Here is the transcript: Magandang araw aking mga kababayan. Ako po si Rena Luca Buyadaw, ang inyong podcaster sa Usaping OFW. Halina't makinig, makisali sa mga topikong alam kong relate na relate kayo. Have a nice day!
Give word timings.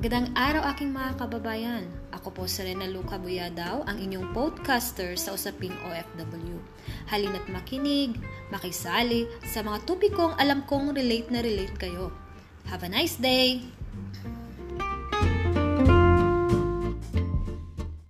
Magandang 0.00 0.32
araw 0.32 0.64
aking 0.72 0.96
mga 0.96 1.12
kababayan. 1.20 1.84
Ako 2.16 2.32
po 2.32 2.48
si 2.48 2.64
Rena 2.64 2.88
Luca 2.88 3.20
Buyadaw, 3.20 3.84
ang 3.84 4.00
inyong 4.00 4.32
podcaster 4.32 5.12
sa 5.20 5.36
Usaping 5.36 5.76
OFW. 5.76 6.56
Halina't 7.12 7.44
makinig, 7.52 8.16
makisali 8.48 9.28
sa 9.44 9.60
mga 9.60 9.84
topikong 9.84 10.40
alam 10.40 10.64
kong 10.64 10.96
relate 10.96 11.28
na 11.28 11.44
relate 11.44 11.76
kayo. 11.76 12.16
Have 12.72 12.80
a 12.80 12.88
nice 12.88 13.20
day! 13.20 13.60